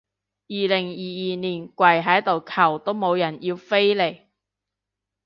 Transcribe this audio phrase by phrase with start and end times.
[0.03, 0.03] 二
[0.67, 4.17] 零二二年跪喺度求都冇人要飛嚟